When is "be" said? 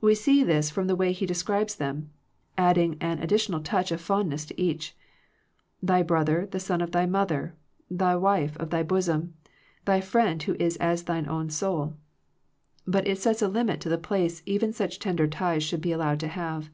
15.80-15.90